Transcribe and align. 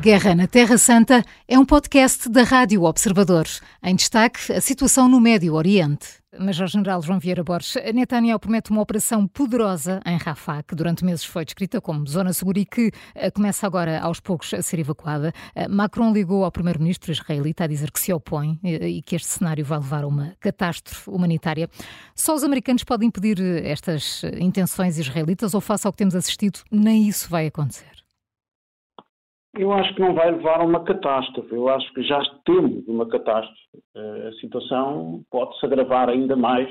Guerra 0.00 0.34
na 0.34 0.46
Terra 0.46 0.78
Santa 0.78 1.22
é 1.46 1.58
um 1.58 1.64
podcast 1.66 2.26
da 2.30 2.42
Rádio 2.42 2.84
Observador. 2.84 3.44
Em 3.82 3.94
destaque, 3.94 4.50
a 4.50 4.58
situação 4.58 5.06
no 5.06 5.20
Médio 5.20 5.52
Oriente. 5.52 6.06
Major-General 6.38 7.02
João 7.02 7.18
Vieira 7.18 7.44
Borges, 7.44 7.74
Netanyahu 7.92 8.40
promete 8.40 8.70
uma 8.70 8.80
operação 8.80 9.26
poderosa 9.28 10.00
em 10.06 10.16
Rafah, 10.16 10.62
que 10.62 10.74
durante 10.74 11.04
meses 11.04 11.26
foi 11.26 11.44
descrita 11.44 11.82
como 11.82 12.06
zona 12.08 12.32
segura 12.32 12.60
e 12.60 12.64
que 12.64 12.88
uh, 12.88 13.30
começa 13.34 13.66
agora 13.66 14.00
aos 14.00 14.20
poucos 14.20 14.54
a 14.54 14.62
ser 14.62 14.78
evacuada. 14.78 15.34
Uh, 15.54 15.68
Macron 15.68 16.14
ligou 16.14 16.46
ao 16.46 16.52
primeiro-ministro 16.52 17.12
israelita 17.12 17.64
a 17.64 17.66
dizer 17.66 17.90
que 17.90 18.00
se 18.00 18.10
opõe 18.10 18.58
uh, 18.64 18.68
e 18.68 19.02
que 19.02 19.16
este 19.16 19.28
cenário 19.28 19.66
vai 19.66 19.80
levar 19.80 20.04
a 20.04 20.06
uma 20.06 20.34
catástrofe 20.40 21.10
humanitária. 21.10 21.68
Só 22.14 22.34
os 22.34 22.42
americanos 22.42 22.84
podem 22.84 23.08
impedir 23.08 23.38
estas 23.66 24.22
intenções 24.38 24.98
israelitas 24.98 25.52
ou, 25.52 25.60
face 25.60 25.86
ao 25.86 25.92
que 25.92 25.98
temos 25.98 26.14
assistido, 26.14 26.60
nem 26.70 27.06
isso 27.06 27.28
vai 27.28 27.48
acontecer? 27.48 28.00
Eu 29.54 29.72
acho 29.72 29.94
que 29.94 30.00
não 30.00 30.14
vai 30.14 30.30
levar 30.30 30.60
a 30.60 30.64
uma 30.64 30.84
catástrofe. 30.84 31.52
Eu 31.52 31.68
acho 31.68 31.92
que 31.92 32.02
já 32.02 32.20
temos 32.44 32.86
uma 32.86 33.06
catástrofe. 33.08 33.60
Eh, 33.96 34.28
a 34.28 34.32
situação 34.40 35.24
pode-se 35.30 35.64
agravar 35.66 36.08
ainda 36.08 36.36
mais, 36.36 36.68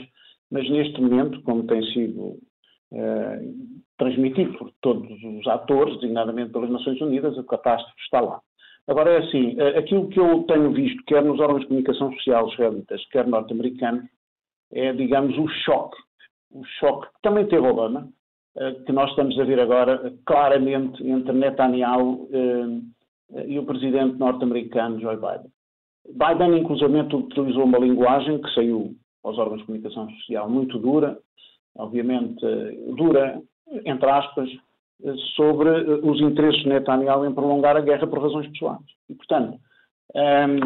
mas 0.50 0.70
neste 0.70 1.02
momento, 1.02 1.42
como 1.44 1.68
tem 1.68 1.84
sido 1.92 2.40
eh, 2.94 3.42
transmitido 3.98 4.58
por 4.58 4.72
todos 4.82 5.12
os 5.24 5.46
atores, 5.48 5.96
designadamente 5.96 6.52
pelas 6.52 6.70
Nações 6.70 7.00
Unidas, 7.02 7.38
a 7.38 7.44
catástrofe 7.44 8.02
está 8.02 8.22
lá. 8.22 8.42
Agora 8.88 9.12
é 9.12 9.18
assim, 9.18 9.56
eh, 9.60 9.78
aquilo 9.78 10.08
que 10.08 10.20
eu 10.20 10.44
tenho 10.44 10.72
visto, 10.72 11.04
quer 11.06 11.24
nos 11.24 11.40
órgãos 11.40 11.62
de 11.62 11.68
comunicação 11.68 12.12
social 12.14 12.48
israelitas, 12.48 13.06
quer 13.10 13.28
norte-americanos, 13.28 14.06
é, 14.72 14.94
digamos, 14.94 15.38
o 15.38 15.48
choque. 15.66 15.98
O 16.52 16.64
choque 16.80 17.08
que 17.08 17.22
também 17.22 17.46
teve 17.46 17.68
Obama, 17.68 18.10
que 18.86 18.92
nós 18.92 19.10
estamos 19.12 19.40
a 19.40 19.44
ver 19.46 19.60
agora 19.60 20.14
claramente 20.26 21.02
entre 21.08 21.32
Netanyahu 21.34 22.30
eh, 22.32 23.46
e 23.48 23.58
o 23.58 23.66
presidente 23.66 24.18
norte-americano 24.18 25.00
Joe 25.00 25.16
Biden. 25.16 25.52
Biden, 26.08 26.60
inclusive, 26.60 27.00
utilizou 27.16 27.64
uma 27.64 27.78
linguagem 27.78 28.42
que 28.42 28.54
saiu 28.54 28.96
aos 29.24 29.38
órgãos 29.38 29.60
de 29.60 29.66
comunicação 29.66 30.10
social 30.10 30.50
muito 30.50 30.78
dura, 30.78 31.18
obviamente 31.78 32.46
eh, 32.46 32.94
dura, 32.98 33.42
entre 33.86 34.10
aspas, 34.10 34.50
sobre 35.36 35.70
os 35.70 36.20
interesses 36.20 36.62
de 36.64 36.70
Netanyahu 36.70 37.26
em 37.26 37.34
prolongar 37.34 37.78
a 37.78 37.82
guerra 37.82 38.06
por 38.08 38.22
razões 38.22 38.48
pessoais. 38.50 38.84
E, 39.10 39.16
portanto, 39.16 39.58
um, 40.14 40.20
ehm, 40.20 40.60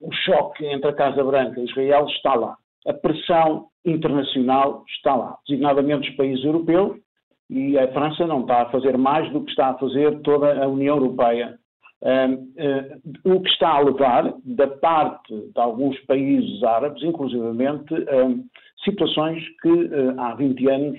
o 0.00 0.12
choque 0.12 0.64
entre 0.66 0.90
a 0.90 0.92
Casa 0.92 1.24
Branca 1.24 1.60
e 1.60 1.64
Israel 1.64 2.06
está 2.06 2.34
lá. 2.34 2.56
A 2.86 2.92
pressão 2.92 3.66
internacional 3.84 4.84
está 4.88 5.16
lá, 5.16 5.36
designadamente 5.48 6.10
os 6.10 6.16
países 6.16 6.44
europeus, 6.44 6.96
e 7.50 7.78
a 7.78 7.92
França 7.92 8.26
não 8.26 8.40
está 8.40 8.62
a 8.62 8.70
fazer 8.70 8.96
mais 8.96 9.30
do 9.32 9.42
que 9.42 9.50
está 9.50 9.68
a 9.68 9.78
fazer 9.78 10.20
toda 10.20 10.62
a 10.62 10.68
União 10.68 10.96
Europeia. 10.96 11.58
Um, 12.02 12.34
uh, 12.34 13.36
o 13.36 13.40
que 13.40 13.48
está 13.48 13.70
a 13.70 13.80
levar, 13.80 14.34
da 14.44 14.66
parte 14.66 15.34
de 15.34 15.58
alguns 15.60 15.98
países 16.00 16.62
árabes, 16.62 17.02
inclusivamente, 17.02 17.94
um, 17.94 18.44
situações 18.84 19.42
que 19.62 19.70
uh, 19.70 20.20
há 20.20 20.34
20 20.34 20.68
anos, 20.68 20.98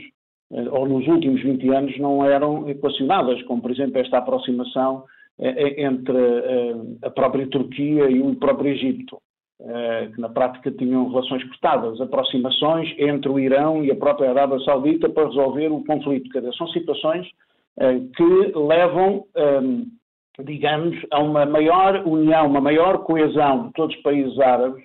uh, 0.52 0.73
ou 0.73 0.87
nos 0.87 1.07
últimos 1.07 1.41
20 1.43 1.69
anos, 1.69 1.99
não 1.99 2.25
eram 2.25 2.67
equacionadas, 2.67 3.41
como, 3.43 3.61
por 3.61 3.69
exemplo, 3.69 3.99
esta 3.99 4.17
aproximação 4.17 5.03
entre 5.37 6.17
a 7.02 7.09
própria 7.09 7.45
Turquia 7.49 8.09
e 8.09 8.21
o 8.21 8.33
próprio 8.37 8.71
Egito. 8.71 9.17
Eh, 9.58 10.09
que 10.14 10.20
na 10.20 10.28
prática 10.28 10.70
tinham 10.70 11.08
relações 11.08 11.42
cortadas, 11.45 12.02
aproximações 12.02 12.94
entre 13.00 13.30
o 13.30 13.39
Irão 13.39 13.86
e 13.86 13.89
a 13.89 13.95
própria 13.95 14.30
Arábia 14.30 14.59
Saudita 14.59 15.08
para 15.08 15.28
resolver 15.28 15.72
o 15.72 15.81
conflito. 15.86 16.30
Quer 16.30 16.44
são 16.56 16.67
situações 16.67 17.25
eh, 17.80 18.02
que 18.17 18.52
levam, 18.54 19.26
ehm, 19.33 19.86
digamos, 20.44 20.98
a 21.10 21.21
uma 21.21 21.45
maior 21.45 22.05
união, 22.05 22.48
uma 22.48 22.60
maior 22.60 23.05
coesão 23.05 23.67
de 23.67 23.73
todos 23.73 23.95
os 23.95 24.02
países 24.02 24.38
árabes 24.42 24.83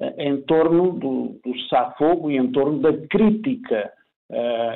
eh, 0.00 0.26
em 0.26 0.42
torno 0.42 0.94
do, 0.94 1.38
do 1.44 1.56
cessar-fogo 1.60 2.28
e 2.28 2.38
em 2.38 2.50
torno 2.50 2.80
da 2.80 2.92
crítica 3.06 3.92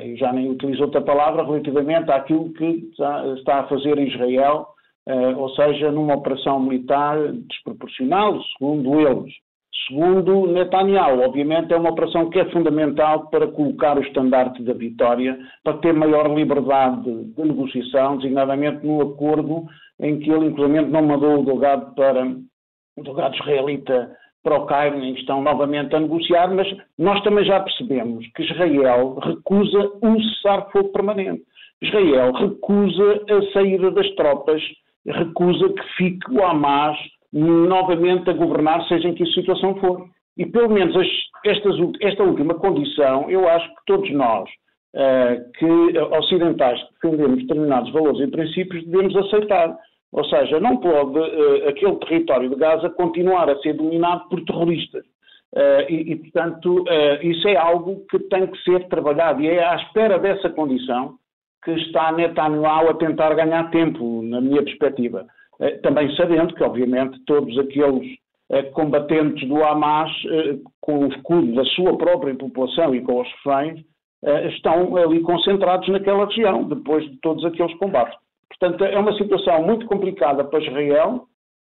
eu 0.03 0.17
já 0.17 0.33
nem 0.33 0.49
utilizo 0.49 0.83
outra 0.83 1.03
palavra 1.03 1.45
relativamente 1.45 2.11
àquilo 2.11 2.51
que 2.55 2.89
está, 3.37 3.59
a 3.59 3.65
fazer 3.65 3.99
Israel 3.99 4.69
Uh, 5.09 5.37
ou 5.37 5.49
seja, 5.51 5.91
numa 5.91 6.15
operação 6.15 6.61
militar 6.61 7.17
desproporcional, 7.33 8.41
segundo 8.57 9.01
eles. 9.01 9.33
Segundo 9.89 10.47
Netanyahu, 10.47 11.23
obviamente 11.23 11.73
é 11.73 11.77
uma 11.77 11.91
operação 11.91 12.31
que 12.31 12.39
é 12.39 12.49
fundamental 12.51 13.29
para 13.31 13.49
colocar 13.49 13.99
o 13.99 14.03
estandarte 14.03 14.63
da 14.63 14.75
vitória, 14.75 15.37
para 15.65 15.79
ter 15.79 15.93
maior 15.93 16.33
liberdade 16.33 17.03
de, 17.03 17.25
de 17.33 17.43
negociação, 17.43 18.17
designadamente 18.19 18.87
no 18.87 19.01
acordo 19.03 19.65
em 19.99 20.21
que 20.21 20.31
ele, 20.31 20.47
inclusive, 20.47 20.83
não 20.83 21.03
mandou 21.03 21.41
o 21.41 21.45
delegado 21.45 21.95
para 21.95 22.25
o 22.97 23.03
delegado 23.03 23.35
israelita 23.35 24.17
para 24.43 24.57
o 24.59 24.67
Cairo, 24.67 25.03
em 25.03 25.15
que 25.15 25.21
estão 25.21 25.41
novamente 25.41 25.95
a 25.95 26.01
negociar, 26.01 26.53
mas 26.53 26.67
nós 26.99 27.23
também 27.23 27.45
já 27.45 27.61
percebemos 27.61 28.27
que 28.35 28.43
Israel 28.43 29.15
recusa 29.23 29.93
um 30.03 30.21
cessar-fogo 30.21 30.91
permanente. 30.91 31.43
Israel 31.81 32.33
recusa 32.33 33.25
a 33.31 33.53
saída 33.53 33.91
das 33.91 34.09
tropas 34.15 34.61
recusa 35.07 35.69
que 35.69 35.83
fique 35.97 36.33
o 36.33 36.45
Hamas 36.45 36.97
novamente 37.33 38.29
a 38.31 38.35
governar, 38.35 38.87
seja 38.89 39.09
em 39.09 39.15
que 39.15 39.25
situação 39.27 39.75
for. 39.77 40.07
E 40.37 40.47
pelo 40.47 40.71
menos 40.71 40.95
estas, 41.45 41.75
esta 42.01 42.23
última 42.23 42.55
condição, 42.55 43.31
eu 43.31 43.49
acho 43.49 43.69
que 43.69 43.85
todos 43.87 44.11
nós, 44.13 44.49
uh, 44.95 45.53
que 45.59 45.99
ocidentais 46.19 46.81
defendemos 47.03 47.41
determinados 47.43 47.93
valores 47.93 48.21
e 48.21 48.31
princípios, 48.31 48.85
devemos 48.87 49.17
aceitar. 49.17 49.77
Ou 50.13 50.25
seja, 50.27 50.61
não 50.61 50.77
pode 50.77 51.19
uh, 51.19 51.69
aquele 51.69 51.97
território 51.97 52.51
de 52.51 52.57
Gaza 52.57 52.91
continuar 52.91 53.49
a 53.49 53.59
ser 53.61 53.75
dominado 53.75 54.29
por 54.29 54.45
terroristas. 54.45 55.05
Uh, 55.55 55.85
e, 55.89 56.13
e, 56.13 56.17
portanto, 56.17 56.85
isso 57.23 57.47
é 57.47 57.57
algo 57.57 58.07
que 58.11 58.19
tem 58.21 58.47
que 58.47 58.59
ser 58.63 58.89
trabalhado. 58.89 59.43
E 59.43 59.49
é 59.49 59.63
à 59.63 59.77
espera 59.77 60.19
dessa 60.19 60.49
condição 60.49 61.19
que 61.65 61.71
está 61.73 62.13
Netanyahu 62.13 62.91
a 62.91 62.95
tentar 62.95 63.35
ganhar 63.35 63.71
tempo, 63.71 64.23
na 64.23 64.41
minha 64.41 64.63
perspectiva. 64.63 65.27
Eh, 65.61 65.79
também 65.79 66.15
sabendo 66.17 66.55
que, 66.55 66.65
obviamente, 66.65 67.19
todos 67.25 67.57
aqueles 67.59 68.19
eh, 68.51 68.63
combatentes 68.75 69.49
do 69.49 69.63
Hamas, 69.63 70.11
eh, 70.27 70.59
com 70.81 71.05
o 71.05 71.09
escudo 71.09 71.55
da 71.55 71.65
sua 71.67 71.97
própria 71.97 72.35
população 72.35 72.95
e 72.95 73.01
com 73.01 73.21
os 73.21 73.29
reféns, 73.33 73.81
estão 74.55 74.97
ali 74.97 75.19
concentrados 75.23 75.89
naquela 75.89 76.27
região, 76.27 76.63
depois 76.63 77.05
de 77.11 77.17
todos 77.17 77.45
aqueles 77.45 77.75
combates. 77.79 78.17
Portanto, 78.49 78.85
é 78.85 78.97
uma 78.97 79.13
situação 79.15 79.61
muito 79.65 79.85
complicada 79.87 80.45
para 80.45 80.61
Israel, 80.61 81.25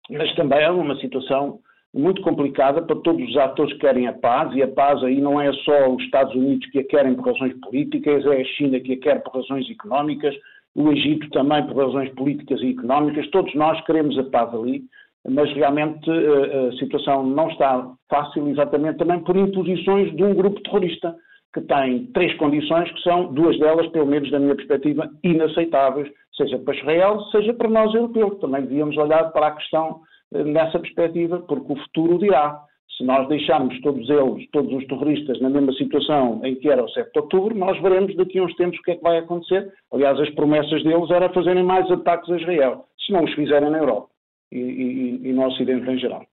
mas 0.09 0.34
também 0.34 0.59
é 0.60 0.71
uma 0.71 0.97
situação 0.97 1.59
muito 1.94 2.21
complicada 2.22 2.82
para 2.82 2.97
todos 2.97 3.28
os 3.28 3.37
atores 3.37 3.72
que 3.75 3.81
querem 3.81 4.06
a 4.06 4.12
paz, 4.12 4.54
e 4.54 4.62
a 4.62 4.69
paz 4.69 5.03
aí 5.03 5.21
não 5.21 5.41
é 5.41 5.53
só 5.53 5.88
os 5.91 6.03
Estados 6.04 6.34
Unidos 6.34 6.69
que 6.71 6.81
a 6.81 6.84
querem 6.84 7.15
por 7.15 7.26
razões 7.32 7.59
políticas, 7.60 8.25
é 8.26 8.41
a 8.41 8.44
China 8.44 8.78
que 8.81 8.93
a 8.93 9.00
quer 9.00 9.22
por 9.22 9.37
razões 9.37 9.69
económicas, 9.71 10.34
o 10.75 10.93
Egito 10.93 11.28
também 11.31 11.66
por 11.66 11.77
razões 11.77 12.12
políticas 12.15 12.60
e 12.60 12.71
económicas, 12.71 13.28
todos 13.31 13.54
nós 13.54 13.81
queremos 13.87 14.19
a 14.19 14.25
paz 14.25 14.54
ali, 14.54 14.84
mas 15.28 15.53
realmente 15.54 16.09
eh, 16.10 16.69
a 16.69 16.72
situação 16.78 17.27
não 17.27 17.48
está 17.48 17.91
fácil 18.09 18.48
exatamente 18.48 18.98
também 18.98 19.21
por 19.21 19.37
imposições 19.37 20.15
de 20.15 20.22
um 20.22 20.34
grupo 20.34 20.60
terrorista 20.62 21.15
que 21.53 21.60
tem 21.62 22.06
três 22.12 22.34
condições 22.37 22.91
que 22.93 23.00
são, 23.00 23.32
duas 23.32 23.59
delas, 23.59 23.87
pelo 23.88 24.06
menos 24.06 24.31
da 24.31 24.38
minha 24.38 24.54
perspectiva, 24.54 25.10
inaceitáveis, 25.25 26.09
seja 26.37 26.59
para 26.59 26.77
Israel, 26.77 27.21
seja 27.32 27.54
para 27.54 27.69
nós 27.69 27.93
europeus. 27.94 28.38
Também 28.38 28.62
devíamos 28.62 28.97
olhar 28.97 29.32
para 29.32 29.48
a 29.48 29.53
questão 29.53 30.00
nessa 30.33 30.78
perspectiva, 30.78 31.41
porque 31.41 31.72
o 31.72 31.77
futuro 31.77 32.19
dirá. 32.19 32.65
Se 32.97 33.05
nós 33.05 33.28
deixarmos 33.28 33.80
todos 33.80 34.10
eles, 34.10 34.51
todos 34.51 34.72
os 34.72 34.84
terroristas, 34.89 35.41
na 35.41 35.48
mesma 35.48 35.72
situação 35.75 36.41
em 36.42 36.57
que 36.57 36.69
era 36.69 36.83
o 36.83 36.89
7 36.89 37.13
de 37.13 37.21
outubro, 37.21 37.57
nós 37.57 37.80
veremos 37.80 38.16
daqui 38.16 38.41
a 38.41 38.42
uns 38.42 38.54
tempos 38.57 38.77
o 38.80 38.83
que 38.83 38.91
é 38.91 38.97
que 38.97 39.03
vai 39.03 39.19
acontecer. 39.19 39.72
Aliás, 39.92 40.19
as 40.19 40.30
promessas 40.30 40.83
deles 40.83 41.09
era 41.10 41.33
fazerem 41.33 41.63
mais 41.63 41.89
ataques 41.92 42.28
a 42.28 42.36
Israel, 42.36 42.86
se 42.98 43.13
não 43.13 43.22
os 43.22 43.33
fizerem 43.34 43.71
na 43.71 43.78
Europa 43.78 44.09
e, 44.51 44.59
e, 44.59 45.28
e, 45.28 45.33
no 45.33 45.47
Ocidente 45.47 45.89
em 45.89 45.98
geral. 45.98 46.25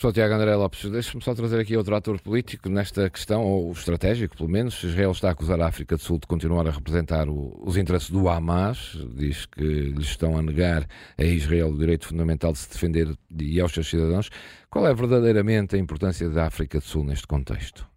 Professor 0.00 0.14
Tiago 0.14 0.32
André 0.32 0.56
Lopes, 0.56 0.90
deixe-me 0.90 1.22
só 1.22 1.34
trazer 1.34 1.60
aqui 1.60 1.76
outro 1.76 1.94
ator 1.94 2.18
político 2.22 2.70
nesta 2.70 3.10
questão, 3.10 3.42
ou 3.42 3.70
estratégico 3.70 4.34
pelo 4.34 4.48
menos. 4.48 4.82
Israel 4.82 5.10
está 5.10 5.28
a 5.28 5.32
acusar 5.32 5.60
a 5.60 5.66
África 5.66 5.94
do 5.94 6.00
Sul 6.00 6.18
de 6.18 6.26
continuar 6.26 6.66
a 6.66 6.70
representar 6.70 7.28
o, 7.28 7.54
os 7.62 7.76
interesses 7.76 8.08
do 8.08 8.26
Hamas, 8.26 8.96
diz 9.14 9.44
que 9.44 9.62
lhes 9.62 10.06
estão 10.06 10.38
a 10.38 10.42
negar 10.42 10.88
a 11.18 11.22
Israel 11.22 11.68
o 11.68 11.76
direito 11.76 12.06
fundamental 12.06 12.50
de 12.50 12.60
se 12.60 12.70
defender 12.70 13.14
e 13.38 13.60
aos 13.60 13.74
seus 13.74 13.90
cidadãos. 13.90 14.30
Qual 14.70 14.86
é 14.86 14.94
verdadeiramente 14.94 15.76
a 15.76 15.78
importância 15.78 16.30
da 16.30 16.46
África 16.46 16.78
do 16.78 16.84
Sul 16.84 17.04
neste 17.04 17.26
contexto? 17.26 17.89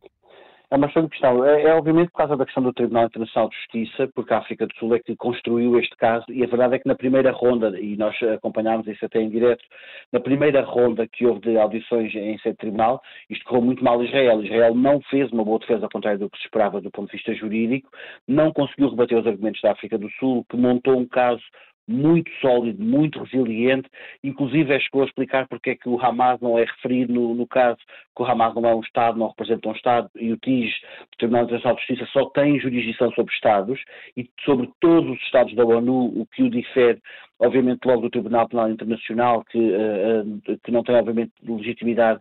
É 0.73 0.75
uma 0.75 0.87
excelente 0.87 1.11
questão. 1.11 1.45
É, 1.45 1.65
é, 1.65 1.75
obviamente 1.75 2.09
por 2.09 2.17
causa 2.17 2.35
da 2.35 2.45
questão 2.45 2.63
do 2.63 2.73
Tribunal 2.73 3.05
Internacional 3.05 3.47
de 3.47 3.55
Justiça, 3.57 4.09
porque 4.15 4.33
a 4.33 4.39
África 4.39 4.65
do 4.65 4.75
Sul 4.77 4.95
é 4.95 4.99
que 4.99 5.15
construiu 5.15 5.77
este 5.77 5.95
caso 5.97 6.25
e 6.29 6.43
a 6.43 6.47
verdade 6.47 6.73
é 6.73 6.79
que 6.79 6.87
na 6.87 6.95
primeira 6.95 7.31
ronda, 7.31 7.79
e 7.79 7.95
nós 7.95 8.15
acompanhámos 8.23 8.87
isso 8.87 9.05
até 9.05 9.21
em 9.21 9.29
direto, 9.29 9.63
na 10.11 10.19
primeira 10.19 10.63
ronda 10.63 11.07
que 11.07 11.27
houve 11.27 11.41
de 11.41 11.59
audições 11.59 12.11
em 12.15 12.39
sede 12.39 12.57
tribunal, 12.57 13.03
isto 13.29 13.45
correu 13.45 13.61
muito 13.61 13.83
mal 13.83 13.99
a 13.99 14.03
Israel. 14.03 14.43
Israel 14.43 14.73
não 14.73 14.99
fez 15.11 15.31
uma 15.31 15.45
boa 15.45 15.59
defesa 15.59 15.85
ao 15.85 15.91
contrário 15.91 16.17
do 16.17 16.29
que 16.31 16.39
se 16.39 16.45
esperava 16.45 16.81
do 16.81 16.89
ponto 16.89 17.11
de 17.11 17.17
vista 17.17 17.35
jurídico, 17.35 17.91
não 18.27 18.51
conseguiu 18.51 18.89
rebater 18.89 19.19
os 19.19 19.27
argumentos 19.27 19.61
da 19.61 19.73
África 19.73 19.95
do 19.99 20.09
Sul, 20.13 20.43
que 20.49 20.57
montou 20.57 20.97
um 20.97 21.05
caso 21.05 21.43
muito 21.87 22.31
sólido, 22.39 22.81
muito 22.83 23.19
resiliente, 23.23 23.89
inclusive 24.23 24.79
chegou 24.79 25.01
a 25.01 25.05
explicar 25.05 25.47
porque 25.47 25.71
é 25.71 25.75
que 25.75 25.89
o 25.89 25.99
Hamas 25.99 26.39
não 26.39 26.57
é 26.57 26.63
referido 26.63 27.13
no, 27.13 27.35
no 27.35 27.47
caso, 27.47 27.77
que 28.15 28.21
o 28.21 28.25
Hamas 28.25 28.55
não 28.55 28.67
é 28.67 28.75
um 28.75 28.81
Estado, 28.81 29.17
não 29.17 29.27
representa 29.27 29.69
um 29.69 29.73
Estado, 29.73 30.09
e 30.15 30.31
o 30.31 30.37
TIJ, 30.37 30.71
o 31.13 31.17
Tribunal 31.17 31.43
Internacional 31.43 31.75
de 31.75 31.85
Justiça, 31.85 32.09
só 32.11 32.25
tem 32.29 32.59
jurisdição 32.59 33.11
sobre 33.11 33.33
Estados, 33.33 33.79
e 34.15 34.29
sobre 34.45 34.69
todos 34.79 35.11
os 35.11 35.21
Estados 35.23 35.53
da 35.55 35.65
ONU, 35.65 36.21
o 36.21 36.25
que 36.27 36.43
o 36.43 36.49
difere 36.49 37.01
obviamente 37.43 37.85
logo 37.85 38.01
do 38.01 38.09
Tribunal 38.09 38.47
Penal 38.47 38.69
Internacional, 38.69 39.43
que, 39.45 39.57
uh, 39.57 40.59
que 40.63 40.71
não 40.71 40.83
tem 40.83 40.95
obviamente 40.95 41.31
legitimidade 41.43 42.19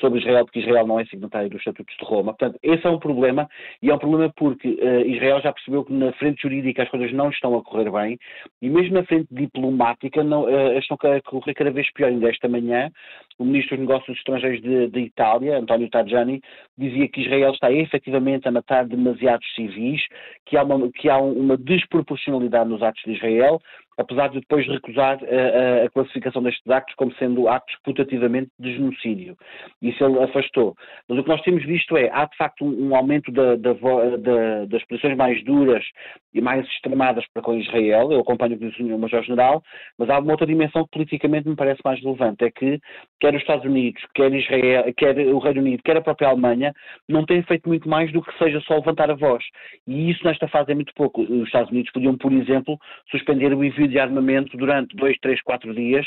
sobre 0.00 0.20
Israel, 0.20 0.44
porque 0.44 0.60
Israel 0.60 0.86
não 0.86 0.98
é 0.98 1.04
signatário 1.04 1.50
dos 1.50 1.58
Estatutos 1.58 1.94
de 1.96 2.04
Roma. 2.04 2.32
Portanto, 2.32 2.58
esse 2.62 2.86
é 2.86 2.90
um 2.90 2.98
problema, 2.98 3.48
e 3.82 3.90
é 3.90 3.94
um 3.94 3.98
problema 3.98 4.32
porque 4.36 4.68
uh, 4.68 5.06
Israel 5.06 5.40
já 5.40 5.52
percebeu 5.52 5.84
que 5.84 5.92
na 5.92 6.12
frente 6.12 6.42
jurídica 6.42 6.82
as 6.82 6.88
coisas 6.88 7.12
não 7.12 7.30
estão 7.30 7.56
a 7.56 7.62
correr 7.62 7.90
bem, 7.90 8.18
e 8.62 8.68
mesmo 8.68 8.94
na 8.94 9.04
frente 9.04 9.28
diplomática 9.30 10.22
não, 10.22 10.44
uh, 10.44 10.78
estão 10.78 10.96
a 11.02 11.20
correr 11.22 11.54
cada 11.54 11.70
vez 11.70 11.90
pior. 11.92 12.08
Ainda 12.08 12.28
esta 12.28 12.48
manhã, 12.48 12.90
o 13.38 13.44
Ministro 13.44 13.76
dos 13.76 13.86
Negócios 13.86 14.16
Estrangeiros 14.18 14.60
de 14.62 15.00
Itália, 15.00 15.58
António 15.58 15.88
Tajani, 15.88 16.40
dizia 16.76 17.08
que 17.08 17.22
Israel 17.22 17.52
está 17.52 17.70
efetivamente 17.72 18.48
a 18.48 18.50
matar 18.50 18.86
demasiados 18.86 19.46
civis, 19.54 20.02
que 20.46 20.56
há 20.56 20.62
uma, 20.62 20.90
que 20.90 21.08
há 21.08 21.18
uma 21.18 21.56
desproporcionalidade 21.56 22.68
nos 22.68 22.82
atos 22.82 23.02
de 23.04 23.12
Israel, 23.12 23.60
apesar 24.00 24.28
de 24.28 24.40
depois 24.40 24.66
recusar 24.66 25.18
a, 25.22 25.26
eh, 25.26 25.82
a, 25.82 25.84
a, 25.84 25.90
classificação 25.90 26.42
destes 26.42 26.68
actos 26.70 26.94
como 26.94 27.14
sendo 27.14 27.48
actos 27.48 27.76
putativamente 27.84 28.50
de 28.58 28.74
genocídio. 28.74 29.36
Isso 29.82 30.02
ele 30.04 30.18
afastou. 30.22 30.74
Mas 31.08 31.18
o 31.18 31.22
que 31.22 31.28
nós 31.28 31.42
temos 31.42 31.64
visto 31.64 31.96
é, 31.96 32.10
há 32.12 32.24
de 32.24 32.36
facto 32.36 32.64
um, 32.64 32.88
um 32.88 32.96
aumento 32.96 33.30
da, 33.30 33.56
da, 33.56 33.72
da, 33.72 34.64
das 34.66 34.84
posições 34.86 35.16
mais 35.16 35.42
duras 35.44 35.84
e 36.32 36.40
mais 36.40 36.66
extremadas 36.66 37.24
para 37.32 37.42
com 37.42 37.54
Israel, 37.54 38.12
eu 38.12 38.20
acompanho 38.20 38.56
o 38.56 38.58
que 38.58 38.82
o 38.82 38.98
Major-General, 38.98 39.62
mas 39.98 40.08
há 40.08 40.18
uma 40.18 40.32
outra 40.32 40.46
dimensão 40.46 40.84
que 40.84 40.90
politicamente 40.90 41.48
me 41.48 41.56
parece 41.56 41.80
mais 41.84 42.00
relevante, 42.02 42.44
é 42.44 42.50
que 42.50 42.78
quer 43.20 43.34
os 43.34 43.40
Estados 43.40 43.64
Unidos, 43.64 44.02
quer 44.14 44.32
Israel, 44.32 44.92
quer 44.96 45.18
o 45.18 45.38
Reino 45.38 45.60
Unido, 45.60 45.82
quer 45.82 45.96
a 45.96 46.00
própria 46.00 46.28
Alemanha, 46.28 46.72
não 47.08 47.26
têm 47.26 47.42
feito 47.42 47.68
muito 47.68 47.88
mais 47.88 48.12
do 48.12 48.22
que 48.22 48.36
seja 48.38 48.60
só 48.60 48.76
levantar 48.76 49.10
a 49.10 49.14
voz. 49.14 49.44
E 49.86 50.10
isso 50.10 50.24
nesta 50.24 50.48
fase 50.48 50.72
é 50.72 50.74
muito 50.74 50.92
pouco. 50.94 51.22
Os 51.22 51.46
Estados 51.46 51.70
Unidos 51.70 51.90
podiam, 51.92 52.16
por 52.16 52.32
exemplo, 52.32 52.78
suspender 53.10 53.52
o 53.52 53.64
envio 53.64 53.88
de 53.90 53.98
armamento 53.98 54.56
durante 54.56 54.96
dois, 54.96 55.18
três, 55.18 55.42
quatro 55.42 55.74
dias 55.74 56.06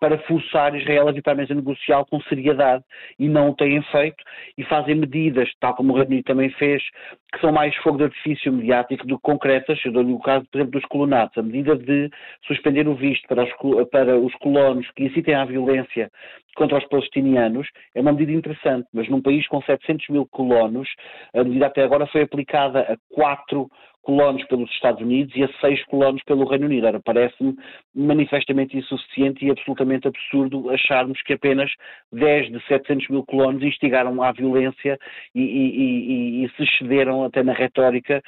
para 0.00 0.18
forçar 0.18 0.74
Israel 0.74 1.08
a 1.08 1.12
vir 1.12 1.22
para 1.22 1.32
a 1.32 1.36
mesa 1.36 1.54
negocial 1.54 2.04
com 2.06 2.20
seriedade 2.22 2.84
e 3.18 3.28
não 3.28 3.50
o 3.50 3.54
têm 3.54 3.82
feito 3.84 4.22
e 4.56 4.64
fazem 4.64 4.94
medidas, 4.94 5.48
tal 5.60 5.74
como 5.74 5.92
o 5.92 5.96
Reino 5.96 6.10
Unido 6.10 6.24
também 6.24 6.50
fez, 6.50 6.82
que 7.32 7.40
são 7.40 7.50
mais 7.50 7.74
fogo 7.76 7.98
de 7.98 8.04
artifício 8.04 8.52
mediático 8.52 9.06
do 9.06 9.16
que 9.16 9.22
concretas. 9.22 9.78
Eu 9.84 9.92
dou-lhe 9.92 10.12
o 10.12 10.18
caso, 10.18 10.46
por 10.50 10.58
exemplo, 10.58 10.78
dos 10.78 10.88
colonatos. 10.88 11.38
A 11.38 11.42
medida 11.42 11.76
de 11.76 12.10
suspender 12.46 12.86
o 12.86 12.94
visto 12.94 13.26
para 13.26 13.44
os, 13.44 13.88
para 13.90 14.18
os 14.18 14.34
colonos 14.34 14.90
que 14.92 15.04
incitem 15.04 15.34
à 15.34 15.44
violência 15.44 16.10
contra 16.56 16.78
os 16.78 16.84
palestinianos 16.88 17.68
é 17.94 18.00
uma 18.00 18.12
medida 18.12 18.32
interessante, 18.32 18.86
mas 18.92 19.08
num 19.08 19.20
país 19.20 19.46
com 19.48 19.60
700 19.62 20.08
mil 20.08 20.26
colonos, 20.26 20.88
a 21.34 21.42
medida 21.44 21.66
até 21.66 21.82
agora 21.82 22.06
foi 22.06 22.22
aplicada 22.22 22.80
a 22.80 22.96
quatro 23.14 23.70
colonos 24.06 24.44
pelos 24.44 24.70
Estados 24.70 25.02
Unidos 25.02 25.34
e 25.34 25.42
a 25.42 25.48
seis 25.60 25.84
colonos 25.86 26.22
pelo 26.22 26.46
Reino 26.48 26.66
Unido. 26.66 26.86
Ora, 26.86 27.00
parece-me 27.00 27.56
manifestamente 27.92 28.76
insuficiente 28.76 29.44
e 29.44 29.50
absolutamente 29.50 30.06
absurdo 30.06 30.70
acharmos 30.70 31.20
que 31.22 31.32
apenas 31.32 31.68
10 32.12 32.52
de 32.52 32.64
700 32.68 33.08
mil 33.08 33.24
colonos 33.24 33.64
instigaram 33.64 34.22
à 34.22 34.30
violência 34.30 34.96
e, 35.34 35.40
e, 35.40 36.42
e, 36.42 36.44
e 36.44 36.50
se 36.50 36.62
excederam 36.62 37.24
até 37.24 37.42
na 37.42 37.52
retórica. 37.52 38.22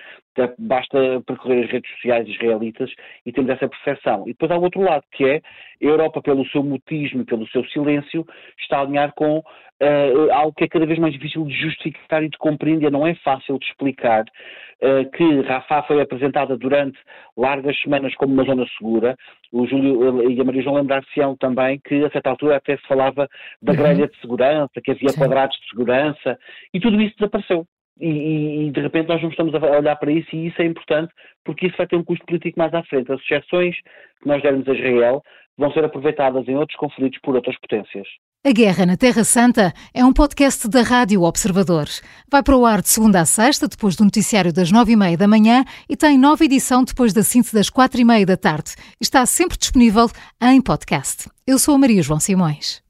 Basta 0.59 1.23
percorrer 1.27 1.65
as 1.65 1.71
redes 1.71 1.91
sociais 1.93 2.29
israelitas 2.29 2.91
e 3.25 3.33
temos 3.33 3.51
essa 3.51 3.69
percepção. 3.69 4.25
E 4.25 4.33
depois 4.33 4.51
há 4.51 4.57
o 4.57 4.63
outro 4.63 4.81
lado, 4.81 5.05
que 5.13 5.25
é 5.25 5.37
a 5.37 5.41
Europa, 5.81 6.23
pelo 6.23 6.47
seu 6.49 6.63
mutismo 6.63 7.23
e 7.23 7.25
pelo 7.25 7.49
seu 7.49 7.65
silêncio, 7.67 8.27
está 8.61 8.79
a 8.79 8.81
alinhar 8.83 9.13
com 9.15 9.39
uh, 9.39 10.33
algo 10.33 10.53
que 10.53 10.65
é 10.65 10.69
cada 10.69 10.87
vez 10.87 10.99
mais 10.99 11.13
difícil 11.13 11.45
de 11.45 11.55
justificar 11.55 12.23
e 12.23 12.29
de 12.29 12.39
compreender, 12.39 12.91
não 12.91 13.07
é 13.07 13.15
fácil 13.17 13.59
de 13.59 13.67
explicar, 13.67 14.25
uh, 14.25 15.11
que 15.11 15.41
Rafah 15.43 15.83
foi 15.85 16.01
apresentada 16.01 16.57
durante 16.57 16.99
largas 17.37 17.79
semanas 17.81 18.15
como 18.17 18.33
uma 18.33 18.45
zona 18.45 18.67
segura. 18.79 19.17
O 19.53 19.67
Júlio 19.67 20.31
e 20.31 20.41
a 20.41 20.45
Maria 20.45 20.63
João 20.63 20.77
lembrar-se-ão 20.77 21.37
também 21.37 21.81
que 21.81 22.05
a 22.05 22.11
certa 22.11 22.31
altura 22.31 22.57
até 22.57 22.77
se 22.77 22.87
falava 22.87 23.29
da 23.63 23.73
uhum. 23.73 23.79
grelha 23.79 24.09
de 24.09 24.21
segurança, 24.21 24.81
que 24.83 24.91
havia 24.91 25.09
Sim. 25.11 25.19
quadrados 25.19 25.57
de 25.59 25.69
segurança, 25.71 26.39
e 26.75 26.81
tudo 26.81 27.01
isso 27.01 27.15
desapareceu. 27.17 27.67
E, 28.01 28.67
e, 28.67 28.71
de 28.71 28.81
repente 28.81 29.09
nós 29.09 29.21
não 29.21 29.31
estamos 29.31 29.55
a 29.55 29.59
olhar 29.59 29.97
para 29.97 30.13
isso 30.13 30.29
e 30.35 30.47
isso 30.49 30.63
é 30.63 30.67
importante 30.67 31.13
porque 31.45 31.67
isso 31.67 31.77
vai 31.77 31.87
ter 31.87 31.97
um 31.97 32.05
custo 32.05 32.25
político 32.27 32.59
mais 32.59 32.73
à 32.73 32.83
frente. 32.85 33.11
As 33.11 33.21
exceções 33.21 33.77
que 34.21 34.29
nós 34.29 34.43
dermos 34.43 34.69
a 34.69 34.73
Israel 34.73 35.23
vão 35.57 35.73
ser 35.73 35.85
aproveitadas 35.85 36.47
em 36.47 36.57
outros 36.57 36.79
conflitos 36.79 37.19
por 37.23 37.35
outras 37.35 37.59
potências. 37.59 38.07
A 38.47 38.53
Guerra 38.53 38.87
na 38.87 38.97
Terra 38.97 39.25
Santa 39.25 39.73
é 39.93 40.05
um 40.05 40.13
podcast 40.13 40.69
da 40.69 40.83
Rádio 40.83 41.23
Observador. 41.23 41.87
Vai 42.31 42.41
para 42.43 42.57
o 42.57 42.65
ar 42.65 42.81
de 42.81 42.89
segunda 42.89 43.21
a 43.21 43.25
sexta, 43.25 43.67
depois 43.67 43.97
do 43.97 44.05
noticiário 44.05 44.53
das 44.53 44.71
nove 44.71 44.93
e 44.93 44.97
meia 44.97 45.17
da 45.17 45.27
manhã 45.27 45.65
e 45.89 45.97
tem 45.97 46.17
nova 46.17 46.45
edição 46.45 46.85
depois 46.85 47.13
da 47.13 47.25
síntese 47.25 47.53
das 47.53 47.69
quatro 47.69 48.01
e 48.01 48.05
meia 48.05 48.25
da 48.25 48.37
tarde. 48.37 48.77
Está 49.01 49.27
sempre 49.27 49.59
disponível 49.59 50.07
em 50.41 50.63
podcast. 50.63 51.29
Eu 51.47 51.59
sou 51.59 51.75
a 51.75 51.79
Maria 51.79 52.03
João 52.03 52.21
Simões. 52.21 52.81